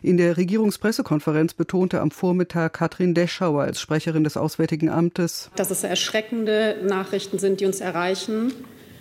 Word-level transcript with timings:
In 0.00 0.16
der 0.16 0.36
Regierungspressekonferenz 0.36 1.54
betonte 1.54 2.00
am 2.00 2.12
Vormittag 2.12 2.74
Katrin 2.74 3.14
Deschauer 3.14 3.62
als 3.62 3.80
Sprecherin 3.80 4.22
des 4.22 4.36
Auswärtigen 4.36 4.90
Amtes, 4.90 5.50
dass 5.56 5.72
es 5.72 5.82
erschreckende 5.82 6.76
Nachrichten 6.84 7.40
sind, 7.40 7.58
die 7.58 7.66
uns 7.66 7.80
erreichen, 7.80 8.52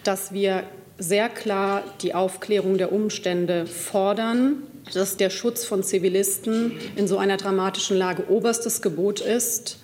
dass 0.04 0.33
wir 0.33 0.63
sehr 0.97 1.29
klar 1.29 1.83
die 2.02 2.15
Aufklärung 2.15 2.79
der 2.79 2.91
Umstände 2.91 3.68
fordern, 3.68 4.63
dass 4.91 5.18
der 5.18 5.29
Schutz 5.29 5.65
von 5.65 5.83
Zivilisten 5.83 6.71
in 6.96 7.07
so 7.07 7.20
einer 7.20 7.38
dramatischen 7.38 7.95
Lage 7.95 8.27
oberstes 8.27 8.82
Gebot 8.82 9.21
ist, 9.21 9.77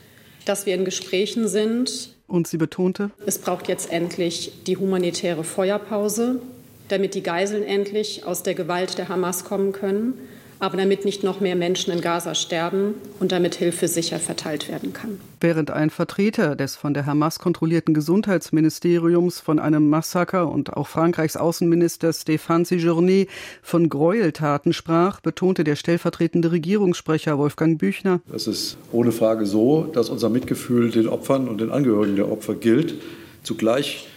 dass 0.45 0.65
wir 0.65 0.73
in 0.73 0.83
Gesprächen 0.83 1.47
sind. 1.47 2.15
Und 2.25 2.47
sie 2.47 2.57
betonte, 2.57 3.11
es 3.27 3.37
braucht 3.37 3.67
jetzt 3.67 3.91
endlich 3.91 4.63
die 4.65 4.77
humanitäre 4.77 5.43
Feuerpause, 5.43 6.41
damit 6.87 7.13
die 7.13 7.21
Geiseln 7.21 7.61
endlich 7.61 8.25
aus 8.25 8.41
der 8.41 8.55
Gewalt 8.55 8.97
der 8.97 9.09
Hamas 9.09 9.43
kommen 9.43 9.73
können 9.73 10.15
aber 10.63 10.77
damit 10.77 11.03
nicht 11.03 11.23
noch 11.23 11.41
mehr 11.41 11.57
Menschen 11.57 11.91
in 11.91 11.99
Gaza 11.99 12.35
sterben 12.35 12.95
und 13.19 13.33
damit 13.33 13.55
Hilfe 13.55 13.89
sicher 13.89 14.17
verteilt 14.17 14.69
werden 14.69 14.93
kann. 14.93 15.19
Während 15.41 15.71
ein 15.71 15.89
Vertreter 15.89 16.55
des 16.55 16.77
von 16.77 16.93
der 16.93 17.05
Hamas 17.05 17.39
kontrollierten 17.39 17.93
Gesundheitsministeriums 17.93 19.41
von 19.41 19.59
einem 19.59 19.89
Massaker 19.89 20.49
und 20.49 20.71
auch 20.71 20.87
Frankreichs 20.87 21.35
Außenminister 21.35 22.11
Stéphane 22.11 22.65
Séjourné 22.65 23.27
von 23.61 23.89
Gräueltaten 23.89 24.71
sprach, 24.71 25.19
betonte 25.19 25.65
der 25.65 25.75
stellvertretende 25.75 26.53
Regierungssprecher 26.53 27.37
Wolfgang 27.37 27.77
Büchner. 27.77 28.21
Es 28.33 28.47
ist 28.47 28.77
ohne 28.93 29.11
Frage 29.11 29.45
so, 29.45 29.83
dass 29.91 30.09
unser 30.09 30.29
Mitgefühl 30.29 30.91
den 30.91 31.09
Opfern 31.09 31.49
und 31.49 31.59
den 31.59 31.71
Angehörigen 31.71 32.15
der 32.15 32.31
Opfer 32.31 32.55
gilt. 32.55 32.95
Zugleich 33.43 34.07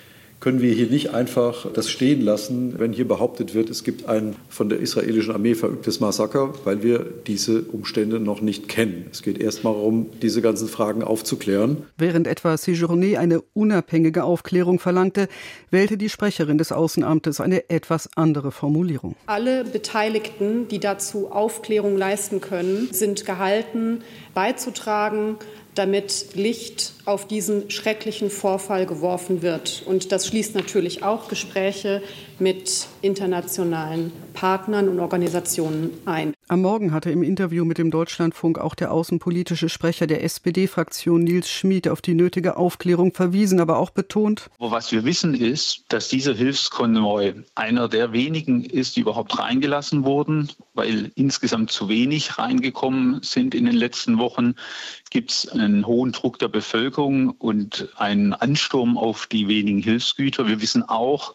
können 0.41 0.61
wir 0.61 0.73
hier 0.73 0.87
nicht 0.87 1.15
einfach 1.15 1.67
das 1.73 1.91
stehen 1.91 2.21
lassen, 2.21 2.79
wenn 2.79 2.93
hier 2.93 3.09
behauptet 3.09 3.55
wird, 3.55 3.71
es 3.71 3.85
gibt 3.85 4.09
ein 4.09 4.37
von 4.49 4.69
der 4.69 4.81
israelischen 4.81 5.33
Armee 5.33 5.55
verübtes 5.55 6.01
Massaker, 6.01 6.53
weil 6.65 6.83
wir 6.83 7.05
diese 7.27 7.63
Umstände 7.63 8.21
noch 8.21 8.41
nicht 8.41 8.69
kennen. 8.69 9.07
Es 9.11 9.23
geht 9.23 9.39
erst 9.39 9.65
mal 9.65 9.73
darum, 9.73 10.11
diese 10.23 10.43
ganzen 10.43 10.69
Fragen 10.69 11.03
aufzuklären. 11.03 11.85
Während 11.97 12.27
etwa 12.27 12.55
Séjourné 12.55 13.19
eine 13.19 13.43
unabhängige 13.55 14.25
Aufklärung 14.25 14.79
verlangte, 14.79 15.29
wählte 15.71 15.97
die 15.97 16.09
Sprecherin 16.09 16.59
des 16.59 16.73
Außenamtes 16.73 17.41
eine 17.41 17.71
etwas 17.71 18.11
andere 18.17 18.53
Formulierung. 18.53 19.17
Alle 19.27 19.65
Beteiligten, 19.65 20.69
die 20.69 20.81
dazu 20.81 21.31
Aufklärung 21.31 21.97
leisten 21.97 22.41
können, 22.41 22.89
sind 22.93 23.25
gehalten, 23.25 24.01
beizutragen, 24.35 25.37
damit 25.77 26.35
Licht 26.35 26.93
auf 27.05 27.27
diesen 27.27 27.71
schrecklichen 27.71 28.31
Vorfall 28.31 28.87
geworfen 28.87 29.43
wird. 29.43 29.83
Und 29.87 30.11
das 30.13 30.27
schließt 30.27 30.55
natürlich 30.55 31.03
auch 31.03 31.29
Gespräche 31.29 32.03
mit 32.39 32.89
internationalen 33.03 34.13
Partnern 34.35 34.89
und 34.89 35.01
Organisationen 35.01 35.91
ein. 36.05 36.36
Am 36.49 36.63
Morgen 36.63 36.93
hatte 36.93 37.11
im 37.11 37.25
Interview 37.25 37.65
mit 37.65 37.77
dem 37.77 37.91
Deutschlandfunk 37.91 38.61
auch 38.61 38.77
der 38.77 38.93
außenpolitische 38.93 39.69
Sprecher 39.69 40.07
der 40.07 40.23
SPD-Fraktion 40.23 41.25
Nils 41.25 41.51
Schmid 41.51 41.89
auf 41.89 42.01
die 42.01 42.15
nötige 42.15 42.57
Aufklärung 42.57 43.13
verwiesen, 43.13 43.59
aber 43.59 43.79
auch 43.79 43.91
betont. 43.91 44.49
Was 44.61 44.93
wir 44.93 45.05
wissen 45.05 45.35
ist, 45.35 45.83
dass 45.89 46.09
dieser 46.09 46.35
Hilfskonvoi 46.35 47.35
einer 47.57 47.89
der 47.89 48.13
wenigen 48.13 48.63
ist, 48.63 48.95
die 48.95 49.01
überhaupt 49.01 49.37
reingelassen 49.37 50.05
wurden, 50.05 50.49
weil 50.75 51.11
insgesamt 51.17 51.73
zu 51.73 51.89
wenig 51.89 52.39
reingekommen 52.39 53.23
sind 53.23 53.53
in 53.53 53.65
den 53.65 53.75
letzten 53.75 54.19
Wochen. 54.19 54.55
Gibt 55.11 55.33
es 55.33 55.49
einen 55.49 55.85
hohen 55.85 56.13
Druck 56.13 56.39
der 56.39 56.47
Bevölkerung 56.47 57.31
und 57.31 57.89
einen 57.97 58.33
Ansturm 58.33 58.97
auf 58.97 59.27
die 59.27 59.49
wenigen 59.49 59.83
Hilfsgüter. 59.83 60.47
Wir 60.47 60.63
wissen 60.63 60.85
auch, 60.85 61.35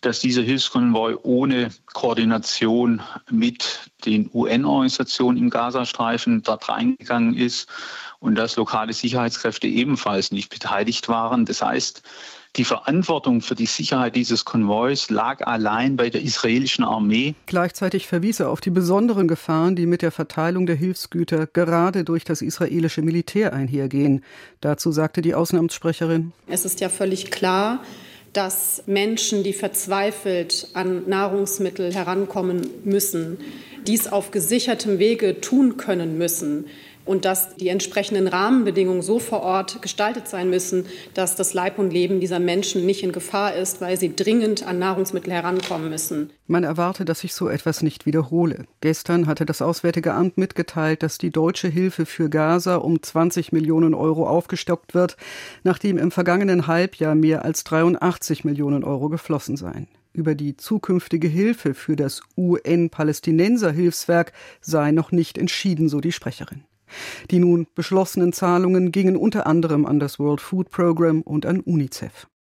dass 0.00 0.20
dieser 0.20 0.42
Hilfskonvoi 0.42 1.16
ohne 1.22 1.70
Koordination 1.92 3.02
mit 3.30 3.90
den 4.04 4.30
UN-Organisationen 4.32 5.38
im 5.38 5.50
Gazastreifen 5.50 6.42
dort 6.42 6.68
reingegangen 6.68 7.36
ist 7.36 7.68
und 8.18 8.34
dass 8.34 8.56
lokale 8.56 8.92
Sicherheitskräfte 8.92 9.66
ebenfalls 9.66 10.32
nicht 10.32 10.50
beteiligt 10.50 11.08
waren. 11.08 11.44
Das 11.44 11.62
heißt, 11.62 12.02
die 12.56 12.64
Verantwortung 12.64 13.42
für 13.42 13.54
die 13.54 13.66
Sicherheit 13.66 14.16
dieses 14.16 14.44
Konvois 14.44 15.08
lag 15.08 15.46
allein 15.46 15.96
bei 15.96 16.10
der 16.10 16.22
israelischen 16.22 16.84
Armee. 16.84 17.36
Gleichzeitig 17.46 18.08
verwies 18.08 18.40
er 18.40 18.50
auf 18.50 18.60
die 18.60 18.70
besonderen 18.70 19.28
Gefahren, 19.28 19.76
die 19.76 19.86
mit 19.86 20.02
der 20.02 20.10
Verteilung 20.10 20.66
der 20.66 20.74
Hilfsgüter 20.74 21.46
gerade 21.46 22.02
durch 22.02 22.24
das 22.24 22.42
israelische 22.42 23.02
Militär 23.02 23.52
einhergehen. 23.52 24.24
Dazu 24.60 24.90
sagte 24.90 25.22
die 25.22 25.34
Außenamtssprecherin. 25.34 26.32
Es 26.48 26.64
ist 26.64 26.80
ja 26.80 26.88
völlig 26.88 27.30
klar, 27.30 27.84
dass 28.32 28.82
Menschen, 28.86 29.42
die 29.42 29.52
verzweifelt 29.52 30.68
an 30.74 31.08
Nahrungsmittel 31.08 31.92
herankommen 31.92 32.66
müssen, 32.84 33.38
dies 33.86 34.06
auf 34.06 34.30
gesichertem 34.30 34.98
Wege 34.98 35.40
tun 35.40 35.76
können 35.76 36.18
müssen 36.18 36.66
und 37.10 37.24
dass 37.24 37.56
die 37.56 37.66
entsprechenden 37.66 38.28
Rahmenbedingungen 38.28 39.02
so 39.02 39.18
vor 39.18 39.42
Ort 39.42 39.82
gestaltet 39.82 40.28
sein 40.28 40.48
müssen, 40.48 40.86
dass 41.12 41.34
das 41.34 41.54
Leib 41.54 41.80
und 41.80 41.92
Leben 41.92 42.20
dieser 42.20 42.38
Menschen 42.38 42.86
nicht 42.86 43.02
in 43.02 43.10
Gefahr 43.10 43.52
ist, 43.56 43.80
weil 43.80 43.96
sie 43.96 44.14
dringend 44.14 44.64
an 44.64 44.78
Nahrungsmittel 44.78 45.32
herankommen 45.32 45.90
müssen. 45.90 46.30
Man 46.46 46.62
erwarte, 46.62 47.04
dass 47.04 47.18
sich 47.18 47.34
so 47.34 47.48
etwas 47.48 47.82
nicht 47.82 48.06
wiederhole. 48.06 48.64
Gestern 48.80 49.26
hatte 49.26 49.44
das 49.44 49.60
Auswärtige 49.60 50.14
Amt 50.14 50.38
mitgeteilt, 50.38 51.02
dass 51.02 51.18
die 51.18 51.30
deutsche 51.30 51.66
Hilfe 51.66 52.06
für 52.06 52.30
Gaza 52.30 52.76
um 52.76 53.02
20 53.02 53.50
Millionen 53.50 53.94
Euro 53.94 54.28
aufgestockt 54.28 54.94
wird, 54.94 55.16
nachdem 55.64 55.98
im 55.98 56.12
vergangenen 56.12 56.68
Halbjahr 56.68 57.16
mehr 57.16 57.44
als 57.44 57.64
83 57.64 58.44
Millionen 58.44 58.84
Euro 58.84 59.08
geflossen 59.08 59.56
seien 59.56 59.88
über 60.12 60.34
die 60.34 60.56
zukünftige 60.56 61.28
Hilfe 61.28 61.72
für 61.72 61.94
das 61.94 62.20
UN-Palästinenser-Hilfswerk 62.36 64.32
sei 64.60 64.90
noch 64.90 65.12
nicht 65.12 65.38
entschieden, 65.38 65.88
so 65.88 66.00
die 66.00 66.10
Sprecherin. 66.10 66.64
Die 67.30 67.38
nun 67.38 67.66
beschlossenen 67.74 68.32
Zahlungen 68.32 68.92
gingen 68.92 69.16
unter 69.16 69.46
anderem 69.46 69.86
an 69.86 70.00
das 70.00 70.18
World 70.18 70.40
Food 70.40 70.70
Program 70.70 71.22
und 71.22 71.46
an 71.46 71.60
UNICEF. 71.60 72.28